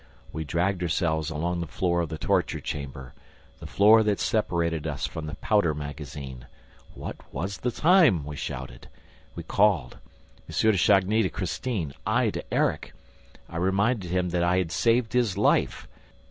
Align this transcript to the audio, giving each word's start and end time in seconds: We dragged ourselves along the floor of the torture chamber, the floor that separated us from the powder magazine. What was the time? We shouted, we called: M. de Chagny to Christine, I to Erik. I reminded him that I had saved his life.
We 0.33 0.43
dragged 0.43 0.81
ourselves 0.81 1.29
along 1.29 1.61
the 1.61 1.67
floor 1.67 2.01
of 2.01 2.09
the 2.09 2.17
torture 2.17 2.59
chamber, 2.59 3.13
the 3.59 3.67
floor 3.67 4.01
that 4.01 4.19
separated 4.19 4.87
us 4.87 5.05
from 5.05 5.27
the 5.27 5.35
powder 5.35 5.75
magazine. 5.75 6.47
What 6.95 7.17
was 7.31 7.59
the 7.59 7.69
time? 7.69 8.25
We 8.25 8.35
shouted, 8.35 8.87
we 9.35 9.43
called: 9.43 9.99
M. 10.49 10.55
de 10.71 10.75
Chagny 10.77 11.21
to 11.21 11.29
Christine, 11.29 11.93
I 12.03 12.31
to 12.31 12.43
Erik. 12.51 12.93
I 13.47 13.57
reminded 13.57 14.09
him 14.09 14.29
that 14.29 14.43
I 14.43 14.57
had 14.57 14.71
saved 14.71 15.13
his 15.13 15.37
life. 15.37 15.87